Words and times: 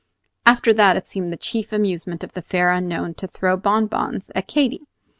After 0.47 0.73
that 0.73 0.97
it 0.97 1.05
seemed 1.07 1.27
the 1.27 1.37
chief 1.37 1.71
amusement 1.71 2.23
of 2.23 2.33
the 2.33 2.41
fair 2.41 2.71
unknown 2.71 3.13
to 3.13 3.27
throw 3.27 3.55
bonbons 3.55 4.31
at 4.33 4.47
Katy. 4.47 4.87